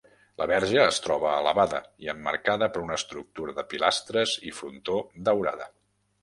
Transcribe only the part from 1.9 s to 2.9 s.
i emmarcada per